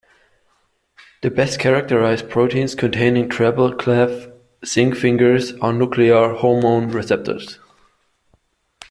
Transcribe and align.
The 1.21 1.29
best-characterized 1.29 2.27
proteins 2.27 2.73
containing 2.73 3.29
treble-clef 3.29 4.31
zinc 4.65 4.95
fingers 4.95 5.51
are 5.61 5.71
the 5.73 5.77
nuclear 5.77 6.33
hormone 6.33 6.89
receptors. 6.89 7.59